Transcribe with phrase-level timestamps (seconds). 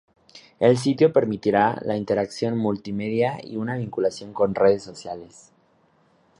[0.59, 5.51] El sitio permitirá la interacción multimedia y la vinculación con redes sociales.